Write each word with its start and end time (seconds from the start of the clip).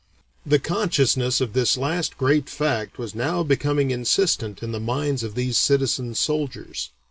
The 0.47 0.57
consciousness 0.57 1.41
of 1.41 1.53
this 1.53 1.77
last 1.77 2.17
great 2.17 2.49
fact 2.49 2.97
was 2.97 3.13
now 3.13 3.43
becoming 3.43 3.91
insistent 3.91 4.63
in 4.63 4.71
the 4.71 4.79
minds 4.79 5.21
of 5.21 5.35
these 5.35 5.59
citizen 5.59 6.15
soldiers. 6.15 6.89